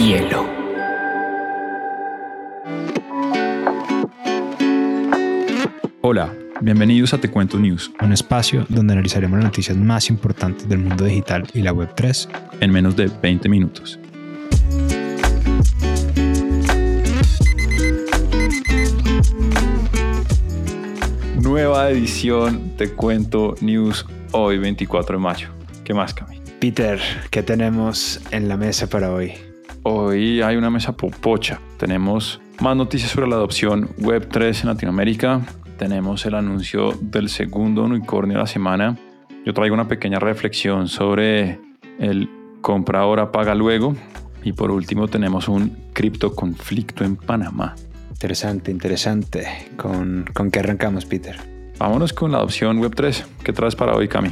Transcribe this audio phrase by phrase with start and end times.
[0.00, 0.48] hielo.
[6.00, 6.32] Hola,
[6.62, 11.04] bienvenidos a Te Cuento News, un espacio donde analizaremos las noticias más importantes del mundo
[11.04, 12.28] digital y la Web3
[12.60, 13.98] en menos de 20 minutos.
[21.42, 25.48] Nueva edición Te Cuento News hoy 24 de mayo.
[25.84, 26.40] ¿Qué más, Cami?
[26.58, 26.98] Peter,
[27.30, 29.49] ¿qué tenemos en la mesa para hoy?
[29.82, 31.58] Hoy hay una mesa popocha.
[31.78, 35.40] Tenemos más noticias sobre la adopción Web3 en Latinoamérica.
[35.78, 38.98] Tenemos el anuncio del segundo unicornio de la semana.
[39.46, 41.58] Yo traigo una pequeña reflexión sobre
[41.98, 42.28] el
[42.60, 43.96] compra ahora, paga luego.
[44.44, 47.74] Y por último tenemos un cripto conflicto en Panamá.
[48.10, 49.46] Interesante, interesante.
[49.78, 51.38] ¿Con, ¿Con qué arrancamos, Peter?
[51.78, 53.24] Vámonos con la adopción Web3.
[53.42, 54.30] ¿Qué traes para hoy, Cami?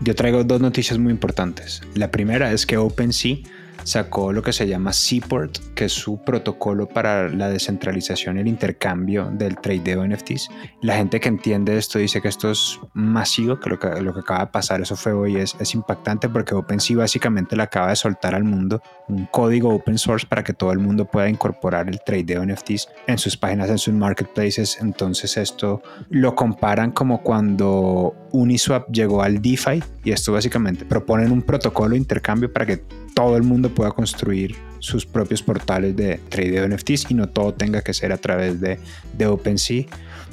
[0.00, 1.82] Yo traigo dos noticias muy importantes.
[1.94, 3.38] La primera es que OpenSea
[3.84, 8.48] sacó lo que se llama Seaport, que es su protocolo para la descentralización y el
[8.48, 10.48] intercambio del trade de NFTs.
[10.82, 14.20] La gente que entiende esto dice que esto es masivo, que lo que, lo que
[14.20, 18.34] acaba de pasar, eso fue hoy, es, impactante porque OpenSea básicamente le acaba de soltar
[18.34, 22.24] al mundo un código open source para que todo el mundo pueda incorporar el trade
[22.24, 24.78] de NFTs en sus páginas, en sus marketplaces.
[24.80, 31.42] Entonces esto lo comparan como cuando Uniswap llegó al DeFi y esto básicamente proponen un
[31.42, 32.82] protocolo de intercambio para que
[33.14, 37.52] todo el mundo pueda construir sus propios portales de trade de NFTs y no todo
[37.54, 38.78] tenga que ser a través de,
[39.16, 39.84] de OpenSea.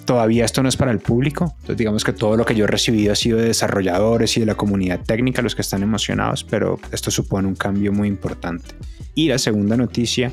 [0.06, 2.68] Todavía esto no es para el público, entonces digamos que todo lo que yo he
[2.68, 6.80] recibido ha sido de desarrolladores y de la comunidad técnica, los que están emocionados, pero
[6.92, 8.76] esto supone un cambio muy importante.
[9.16, 10.32] Y la segunda noticia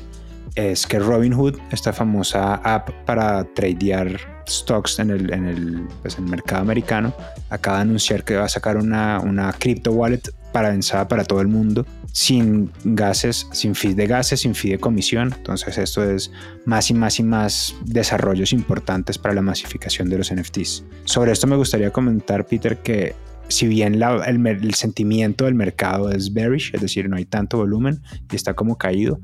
[0.55, 6.25] es que Robinhood, esta famosa app para tradear stocks en el, en el, pues el
[6.25, 7.13] mercado americano,
[7.49, 11.41] acaba de anunciar que va a sacar una, una crypto wallet para avanzada para todo
[11.41, 15.33] el mundo, sin gases, sin fees de gases, sin fee de comisión.
[15.35, 16.31] Entonces esto es
[16.65, 20.85] más y más y más desarrollos importantes para la masificación de los NFTs.
[21.05, 23.15] Sobre esto me gustaría comentar, Peter, que
[23.49, 27.57] si bien la, el, el, sentimiento del mercado es bearish, es decir, no hay tanto
[27.57, 28.01] volumen
[28.31, 29.19] y está como caído,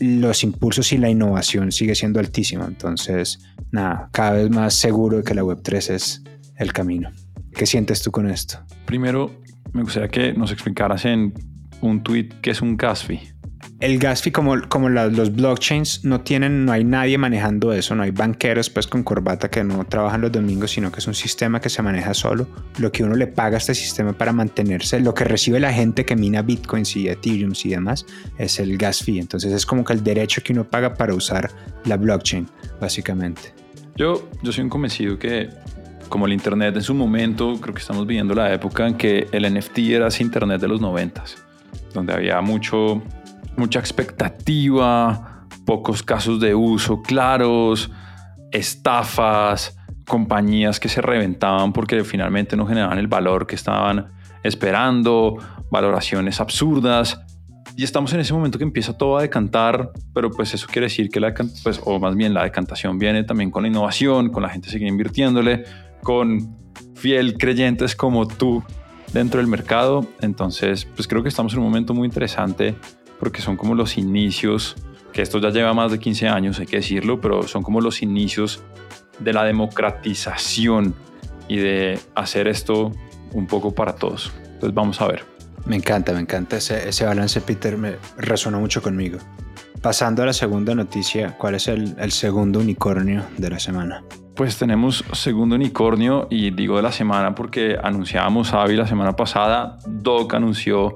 [0.00, 2.64] los impulsos y la innovación sigue siendo altísima.
[2.66, 6.22] Entonces, nada, cada vez más seguro de que la Web3 es
[6.56, 7.10] el camino.
[7.52, 8.58] ¿Qué sientes tú con esto?
[8.86, 9.30] Primero,
[9.72, 11.34] me gustaría que nos explicaras en
[11.80, 13.20] un tweet qué es un gas fee.
[13.80, 18.02] El gas fee, como, como los blockchains, no tienen, no hay nadie manejando eso, no
[18.02, 21.60] hay banqueros pues con corbata que no trabajan los domingos, sino que es un sistema
[21.60, 22.48] que se maneja solo.
[22.78, 26.04] Lo que uno le paga a este sistema para mantenerse, lo que recibe la gente
[26.04, 28.04] que mina bitcoins y ethereum y demás,
[28.36, 29.20] es el gas fee.
[29.20, 31.48] Entonces es como que el derecho que uno paga para usar
[31.84, 32.48] la blockchain,
[32.80, 33.54] básicamente.
[33.94, 35.50] Yo, yo soy un convencido que
[36.08, 39.54] como el Internet en su momento, creo que estamos viviendo la época en que el
[39.54, 41.36] NFT era ese Internet de los noventas,
[41.94, 43.02] donde había mucho,
[43.58, 47.90] mucha expectativa, pocos casos de uso claros,
[48.50, 49.76] estafas,
[50.06, 55.36] compañías que se reventaban porque finalmente no generaban el valor que estaban esperando,
[55.70, 57.20] valoraciones absurdas.
[57.76, 61.10] Y estamos en ese momento que empieza todo a decantar, pero pues eso quiere decir
[61.10, 61.32] que la,
[61.62, 64.88] pues, o más bien la decantación viene también con la innovación, con la gente seguir
[64.88, 65.64] invirtiéndole,
[66.02, 66.56] con
[66.94, 68.64] fiel creyentes como tú
[69.12, 70.06] dentro del mercado.
[70.20, 72.74] Entonces, pues creo que estamos en un momento muy interesante
[73.18, 74.76] porque son como los inicios,
[75.12, 78.02] que esto ya lleva más de 15 años, hay que decirlo, pero son como los
[78.02, 78.62] inicios
[79.18, 80.94] de la democratización
[81.48, 82.92] y de hacer esto
[83.32, 84.32] un poco para todos.
[84.44, 85.24] Entonces vamos a ver.
[85.66, 89.18] Me encanta, me encanta ese, ese balance, Peter, me resonó mucho conmigo.
[89.82, 94.02] Pasando a la segunda noticia, ¿cuál es el, el segundo unicornio de la semana?
[94.34, 99.78] Pues tenemos segundo unicornio y digo de la semana porque anunciábamos Avi la semana pasada,
[99.86, 100.94] Doc anunció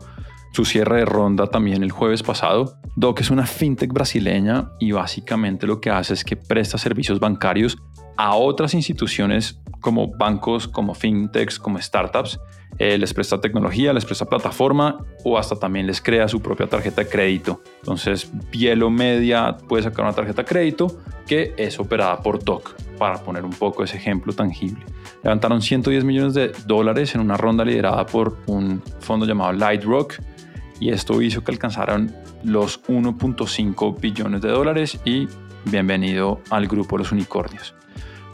[0.53, 2.79] su cierre de ronda también el jueves pasado.
[2.95, 7.79] Doc es una fintech brasileña y básicamente lo que hace es que presta servicios bancarios
[8.17, 12.41] a otras instituciones como bancos, como fintechs, como startups.
[12.79, 17.03] Eh, les presta tecnología, les presta plataforma o hasta también les crea su propia tarjeta
[17.03, 17.61] de crédito.
[17.81, 23.19] Entonces, Bielo Media puede sacar una tarjeta de crédito que es operada por DOC, para
[23.23, 24.85] poner un poco ese ejemplo tangible.
[25.23, 30.15] Levantaron 110 millones de dólares en una ronda liderada por un fondo llamado Lightrock
[30.81, 35.29] y esto hizo que alcanzaran los 1.5 billones de dólares y
[35.65, 37.75] bienvenido al grupo los unicornios.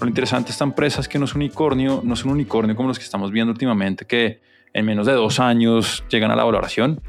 [0.00, 2.76] Lo interesante de esta empresa es que no es un unicornio, no es un unicornio
[2.76, 4.40] como los que estamos viendo últimamente, que
[4.72, 7.00] en menos de dos años llegan a la valoración.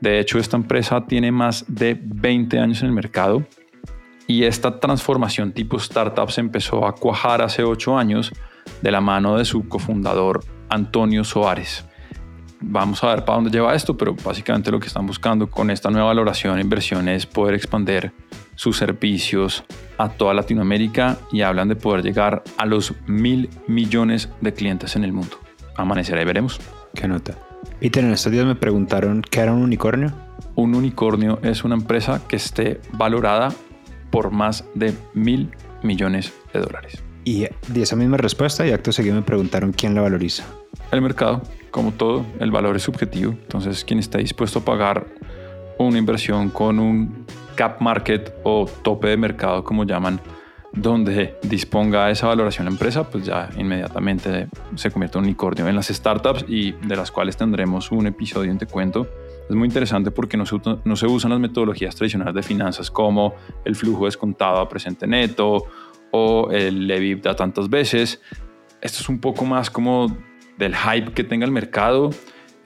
[0.00, 3.46] De hecho, esta empresa tiene más de 20 años en el mercado
[4.26, 8.32] y esta transformación tipo startup empezó a cuajar hace ocho años
[8.82, 11.84] de la mano de su cofundador Antonio Soares.
[12.60, 15.90] vamos a ver para dónde lleva esto, pero básicamente lo que están buscando con esta
[15.90, 18.12] nueva valoración e inversión es poder expandir
[18.56, 19.64] sus servicios
[19.98, 25.04] a toda Latinoamérica y hablan de poder llegar a los mil millones de clientes en
[25.04, 25.38] el mundo.
[25.76, 26.60] Amanecerá y veremos.
[26.94, 27.38] Qué nota.
[27.80, 30.12] Peter, en estos días me preguntaron qué era un unicornio.
[30.54, 33.52] Un unicornio es una empresa que esté valorada
[34.10, 35.50] por más de mil
[35.82, 37.02] millones de dólares.
[37.24, 40.44] Y di esa misma respuesta y acto seguido me preguntaron quién la valoriza.
[40.92, 43.32] El mercado, como todo, el valor es subjetivo.
[43.32, 45.06] Entonces, quien está dispuesto a pagar
[45.78, 47.26] una inversión con un
[47.56, 50.20] cap market o tope de mercado, como llaman,
[50.72, 55.74] donde disponga esa valoración la empresa, pues ya inmediatamente se convierte en un unicornio en
[55.74, 59.08] las startups y de las cuales tendremos un episodio en Te Cuento.
[59.48, 63.34] Es muy interesante porque no se, no se usan las metodologías tradicionales de finanzas como
[63.64, 65.64] el flujo descontado a presente neto
[66.10, 68.20] o el EBITDA tantas veces.
[68.82, 70.14] Esto es un poco más como
[70.58, 72.10] del hype que tenga el mercado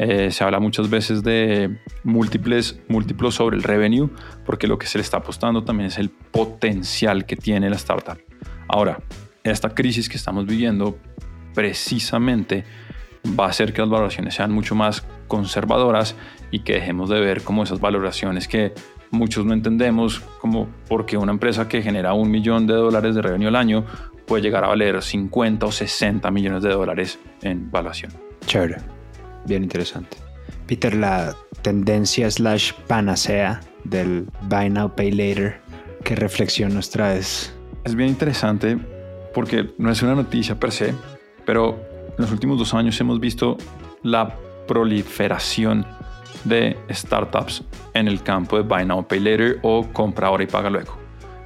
[0.02, 4.08] eh, se habla muchas veces de múltiples, múltiplos sobre el revenue,
[4.47, 8.17] porque lo que se le está apostando también es el potencial que tiene la startup.
[8.67, 8.99] Ahora,
[9.44, 10.97] esta crisis que estamos viviendo
[11.52, 12.64] precisamente
[13.38, 16.17] va a hacer que las valoraciones sean mucho más conservadoras
[16.50, 18.73] y que dejemos de ver como esas valoraciones que
[19.11, 23.49] muchos no entendemos, como porque una empresa que genera un millón de dólares de revenue
[23.49, 23.85] al año
[24.26, 28.12] puede llegar a valer 50 o 60 millones de dólares en valuación.
[28.46, 29.00] Chévere.
[29.47, 30.17] Bien interesante.
[30.67, 35.61] Peter, la tendencia slash panacea del Buy Now, Pay Later,
[36.05, 37.55] ¿qué reflexión nos traes?
[37.85, 38.79] Es bien interesante
[39.35, 40.95] porque no es una noticia per se,
[41.45, 41.81] pero
[42.17, 43.57] en los últimos dos años hemos visto
[44.03, 45.87] la proliferación
[46.45, 47.65] de startups
[47.95, 50.97] en el campo de Buy Now, Pay Later o compra ahora y paga luego,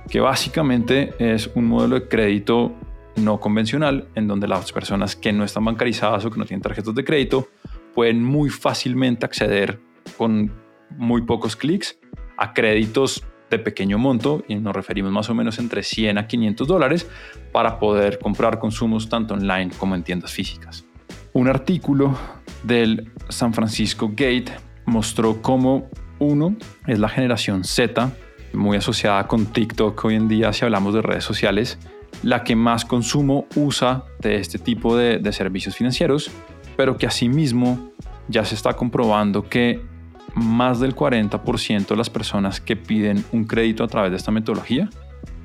[0.09, 2.73] que básicamente es un modelo de crédito
[3.17, 6.95] no convencional en donde las personas que no están bancarizadas o que no tienen tarjetas
[6.95, 7.49] de crédito
[7.95, 9.81] pueden muy fácilmente acceder
[10.17, 10.53] con
[10.97, 11.99] muy pocos clics
[12.37, 16.67] a créditos de pequeño monto y nos referimos más o menos entre 100 a 500
[16.67, 17.09] dólares
[17.53, 20.85] para poder comprar consumos tanto online como en tiendas físicas.
[21.33, 22.17] Un artículo
[22.63, 24.53] del San Francisco Gate
[24.87, 25.89] mostró cómo
[26.19, 26.57] uno
[26.87, 28.13] es la generación Z,
[28.53, 31.79] muy asociada con TikTok hoy en día si hablamos de redes sociales,
[32.23, 36.31] la que más consumo usa de este tipo de, de servicios financieros
[36.77, 37.91] pero que asimismo
[38.29, 39.81] ya se está comprobando que
[40.35, 44.89] más del 40% de las personas que piden un crédito a través de esta metodología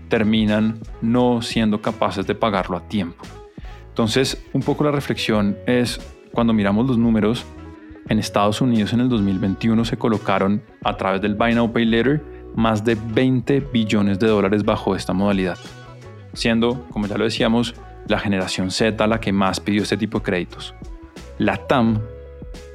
[0.08, 3.24] terminan no siendo capaces de pagarlo a tiempo.
[3.90, 6.00] Entonces, un poco la reflexión es
[6.32, 7.46] cuando miramos los números,
[8.08, 12.24] en Estados Unidos en el 2021 se colocaron a través del Buy Now Pay Later
[12.56, 15.60] más de 20 billones de dólares bajo esta modalidad,
[16.34, 17.76] siendo, como ya lo decíamos,
[18.08, 20.74] la generación Z la que más pidió este tipo de créditos
[21.40, 22.02] la TAM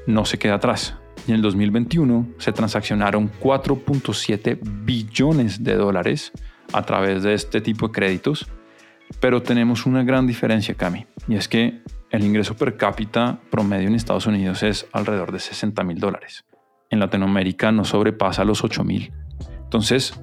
[0.06, 0.96] no se queda atrás.
[1.26, 6.32] Y en el 2021 se transaccionaron 4.7 billones de dólares
[6.72, 8.46] a través de este tipo de créditos.
[9.20, 13.94] Pero tenemos una gran diferencia, Cami, y es que el ingreso per cápita promedio en
[13.94, 16.44] Estados Unidos es alrededor de 60 mil dólares.
[16.90, 19.12] En Latinoamérica no sobrepasa los 8 mil.
[19.62, 20.18] Entonces,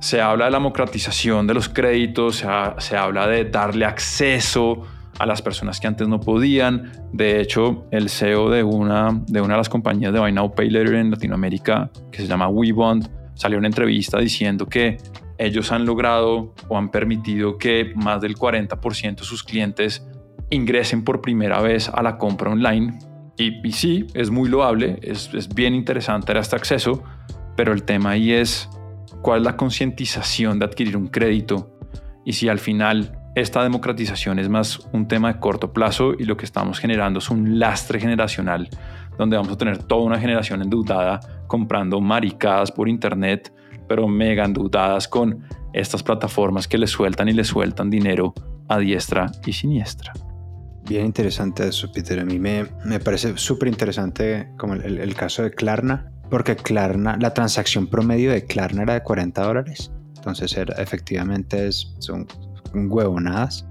[0.00, 2.46] se habla de la democratización de los créditos, se,
[2.78, 4.82] se habla de darle acceso
[5.18, 6.92] a las personas que antes no podían.
[7.12, 10.70] De hecho, el CEO de una de, una de las compañías de Buy Now Pay
[10.70, 14.98] Later en Latinoamérica, que se llama WeBond, salió una entrevista diciendo que
[15.38, 20.06] ellos han logrado o han permitido que más del 40% de sus clientes
[20.50, 22.98] ingresen por primera vez a la compra online.
[23.38, 27.02] Y, sí, es muy loable, es, es bien interesante este acceso,
[27.54, 28.70] pero el tema ahí es
[29.20, 31.70] cuál es la concientización de adquirir un crédito
[32.24, 36.38] y si al final esta democratización es más un tema de corto plazo y lo
[36.38, 38.70] que estamos generando es un lastre generacional
[39.18, 43.52] donde vamos a tener toda una generación endeudada comprando maricadas por internet,
[43.86, 48.32] pero mega endeudadas con estas plataformas que le sueltan y le sueltan dinero
[48.68, 50.14] a diestra y siniestra.
[50.84, 52.18] Bien interesante eso, Peter.
[52.18, 52.64] A mí me,
[53.04, 58.46] parece súper interesante como el, el, caso de Klarna, porque Klarna, la transacción promedio de
[58.46, 59.92] Klarna era de 40 dólares.
[60.16, 62.26] Entonces era, efectivamente es, son
[62.76, 63.66] huevonadas,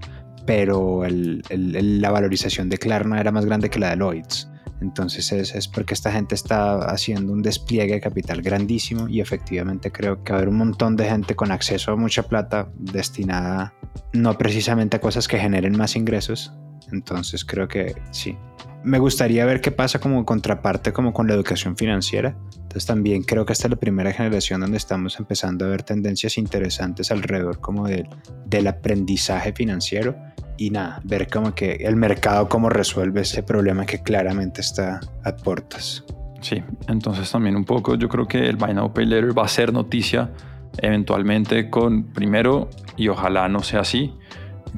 [0.46, 4.50] pero la valorización de Klarna era más grande que la de Lloyds.
[4.82, 9.90] Entonces es, es, porque esta gente está haciendo un despliegue de capital grandísimo y efectivamente
[9.90, 13.72] creo que va a haber un montón de gente con acceso a mucha plata destinada
[14.12, 16.52] no precisamente a cosas que generen más ingresos.
[16.92, 18.36] Entonces creo que sí.
[18.84, 22.36] Me gustaría ver qué pasa como contraparte como con la educación financiera.
[22.76, 26.36] Entonces también creo que esta es la primera generación donde estamos empezando a ver tendencias
[26.36, 30.14] interesantes alrededor como del aprendizaje financiero
[30.58, 35.34] y nada, ver como que el mercado cómo resuelve ese problema que claramente está a
[35.34, 36.04] puertas.
[36.42, 39.48] Sí, entonces también un poco yo creo que el Buy Now Pay Later va a
[39.48, 40.30] ser noticia
[40.76, 42.68] eventualmente con, primero,
[42.98, 44.12] y ojalá no sea así,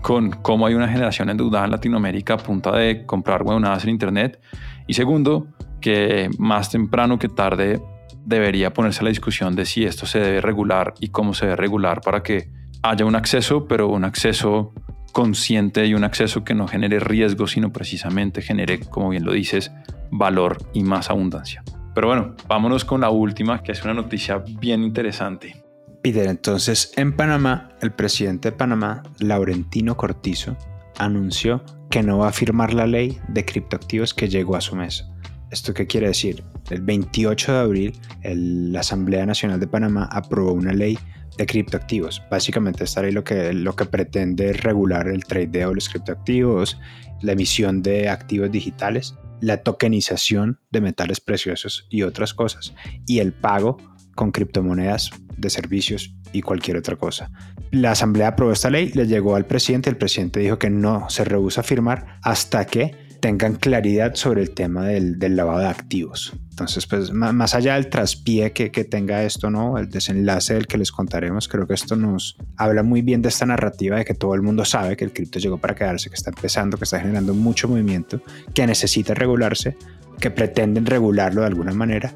[0.02, 4.40] con cómo hay una generación endeudada en Latinoamérica a punta de comprar huevonadas en Internet.
[4.87, 5.49] Y segundo,
[5.80, 7.80] que más temprano que tarde
[8.25, 11.56] debería ponerse a la discusión de si esto se debe regular y cómo se debe
[11.56, 12.50] regular para que
[12.82, 14.73] haya un acceso, pero un acceso
[15.12, 19.73] consciente y un acceso que no genere riesgo, sino precisamente genere, como bien lo dices,
[20.11, 21.62] valor y más abundancia.
[21.94, 25.64] Pero bueno, vámonos con la última, que es una noticia bien interesante.
[26.02, 30.56] Peter, entonces en Panamá, el presidente de Panamá, Laurentino Cortizo,
[30.99, 35.08] anunció que no va a firmar la ley de criptoactivos que llegó a su mesa.
[35.50, 36.45] ¿Esto qué quiere decir?
[36.71, 40.99] El 28 de abril, la Asamblea Nacional de Panamá aprobó una ley
[41.38, 42.23] de criptoactivos.
[42.31, 46.78] Básicamente esta ley lo que, lo que pretende es regular el tradeo de los criptoactivos,
[47.23, 52.75] la emisión de activos digitales, la tokenización de metales preciosos y otras cosas,
[53.07, 53.78] y el pago
[54.14, 57.31] con criptomonedas de servicios y cualquier otra cosa.
[57.71, 61.25] La Asamblea aprobó esta ley, le llegó al presidente, el presidente dijo que no se
[61.25, 66.33] rehúsa a firmar hasta que tengan claridad sobre el tema del, lavado de activos.
[66.51, 69.79] Entonces, pues más allá del traspié que, que, tenga esto, ¿no?
[69.79, 73.47] El desenlace del que les contaremos, creo que esto nos habla muy bien de esta
[73.47, 76.31] narrativa de que todo el mundo sabe que el cripto llegó para quedarse, que está
[76.31, 78.21] empezando, que está generando mucho movimiento,
[78.55, 79.77] que necesita regularse,
[80.19, 82.13] que pretenden regularlo de alguna manera,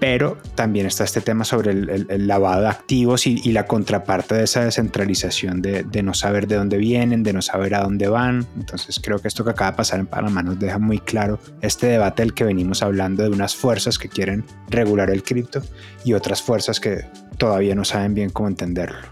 [0.00, 4.64] pero también está este tema sobre el, lavado de activos y, la contraparte de esa
[4.64, 8.46] descentralización de, no saber de dónde vienen, de no saber a dónde van.
[8.56, 11.86] Entonces creo que esto que acaba de pasar en Panamá nos deja muy claro este
[11.86, 15.60] debate del que venimos hablando de unas fuerzas que quieren regular el cripto
[16.02, 17.04] y otras fuerzas que
[17.36, 19.06] todavía no saben bien cómo entenderlo.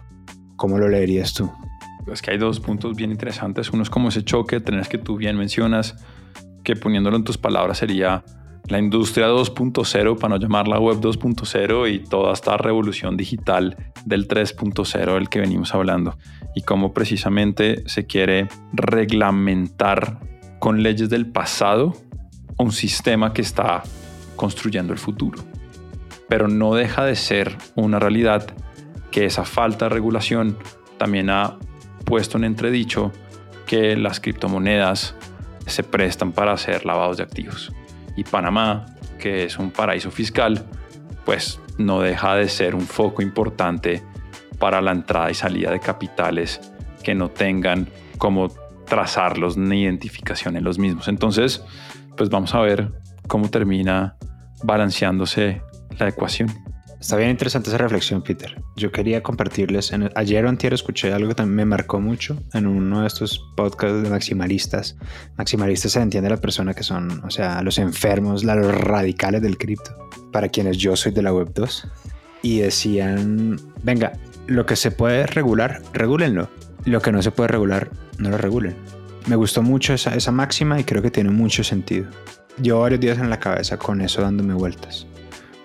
[0.56, 1.52] ¿Cómo lo leerías tú?
[2.10, 3.70] Es que hay dos puntos bien interesantes.
[3.70, 5.96] Uno es como ese choque, tenés que tú bien mencionas,
[6.64, 8.24] que poniéndolo en tus palabras sería
[8.68, 15.14] la industria 2.0, para no llamarla web 2.0, y toda esta revolución digital del 3.0
[15.14, 16.18] del que venimos hablando,
[16.54, 20.18] y cómo precisamente se quiere reglamentar
[20.58, 21.94] con leyes del pasado
[22.58, 23.82] un sistema que está
[24.36, 25.42] construyendo el futuro.
[26.28, 28.54] Pero no deja de ser una realidad
[29.10, 30.58] que esa falta de regulación
[30.98, 31.58] también ha
[32.04, 33.12] puesto en entredicho
[33.66, 35.14] que las criptomonedas
[35.66, 37.72] se prestan para hacer lavados de activos
[38.18, 38.84] y Panamá,
[39.20, 40.64] que es un paraíso fiscal,
[41.24, 44.02] pues no deja de ser un foco importante
[44.58, 46.60] para la entrada y salida de capitales
[47.04, 48.48] que no tengan como
[48.86, 51.06] trazarlos ni identificación en los mismos.
[51.06, 51.64] Entonces,
[52.16, 52.90] pues vamos a ver
[53.28, 54.16] cómo termina
[54.64, 55.62] balanceándose
[55.96, 56.48] la ecuación.
[57.00, 58.60] Está bien interesante esa reflexión, Peter.
[58.74, 59.92] Yo quería compartirles.
[59.92, 63.38] En ayer o antier escuché algo que también me marcó mucho en uno de estos
[63.56, 64.96] podcasts de maximalistas.
[65.36, 69.92] Maximalistas se entiende la persona que son, o sea, los enfermos, los radicales del cripto,
[70.32, 71.86] para quienes yo soy de la web 2.
[72.42, 74.12] Y decían, venga,
[74.48, 76.48] lo que se puede regular, regúlenlo.
[76.84, 78.74] Lo que no se puede regular, no lo regulen.
[79.26, 82.08] Me gustó mucho esa, esa máxima y creo que tiene mucho sentido.
[82.60, 85.06] Llevo varios días en la cabeza con eso dándome vueltas.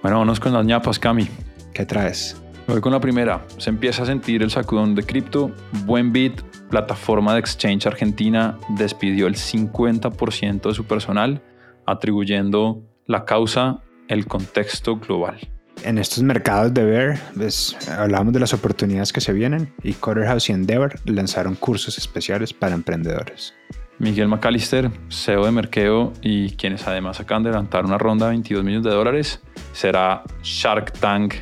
[0.04, 1.30] Bueno, vamos con las ñapas, Cami.
[1.74, 2.36] ¿Qué traes?
[2.68, 3.46] Voy con la primera.
[3.58, 5.50] Se empieza a sentir el sacudón de cripto.
[5.86, 11.42] Buenbit, plataforma de exchange argentina, despidió el 50% de su personal,
[11.86, 13.80] atribuyendo la causa
[14.10, 15.40] el contexto global.
[15.86, 20.50] En estos mercados de Bear, pues, hablamos de las oportunidades que se vienen y House
[20.50, 23.54] y Endeavor lanzaron cursos especiales para emprendedores.
[24.00, 28.64] Miguel McAllister, CEO de Merkeo y quienes además acaban de levantar una ronda de 22
[28.64, 31.36] millones de dólares, será Shark Tank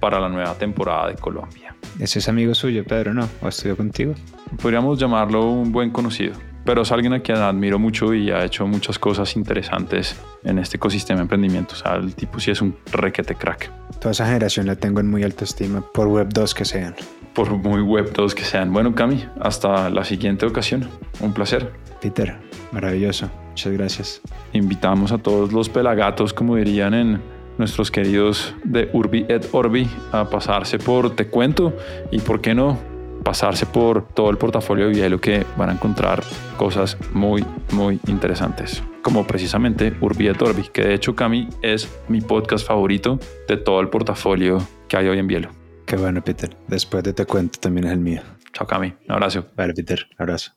[0.00, 1.74] para la nueva temporada de Colombia.
[1.98, 3.28] ¿Ese es amigo suyo, Pedro, no?
[3.42, 4.14] ¿O estudió contigo?
[4.60, 6.34] Podríamos llamarlo un buen conocido,
[6.64, 10.76] pero es alguien a quien admiro mucho y ha hecho muchas cosas interesantes en este
[10.76, 11.74] ecosistema de emprendimiento.
[11.74, 13.70] O sea, el tipo sí es un requete crack.
[13.98, 16.94] Toda esa generación la tengo en muy alta estima, por Web 2 que sean.
[17.36, 18.72] Por muy Web 2 que sean.
[18.72, 20.88] Bueno, Cami, hasta la siguiente ocasión.
[21.20, 21.70] Un placer.
[22.00, 22.38] Peter,
[22.72, 23.28] maravilloso.
[23.50, 24.22] Muchas gracias.
[24.54, 27.20] Invitamos a todos los pelagatos, como dirían en
[27.58, 31.76] nuestros queridos de Urbi et Orbi, a pasarse por Te Cuento
[32.10, 32.78] y, ¿por qué no?
[33.22, 36.22] pasarse por todo el portafolio de Bielo que van a encontrar
[36.56, 38.84] cosas muy, muy interesantes.
[39.02, 43.80] Como precisamente Urbi et Orbi, que de hecho, Cami, es mi podcast favorito de todo
[43.80, 45.65] el portafolio que hay hoy en Bielo.
[45.86, 46.56] Qué bueno, Peter.
[46.66, 48.20] Después de Te Cuento también es el mío.
[48.52, 48.92] Chao, Cami.
[49.08, 49.46] Un abrazo.
[49.56, 50.04] Vale, Peter.
[50.18, 50.50] Un abrazo.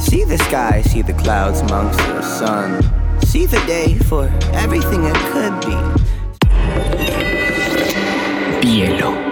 [0.00, 2.80] See the sky, see the clouds amongst the sun.
[3.24, 5.76] See the day for everything it could be.
[8.60, 9.27] Bielo.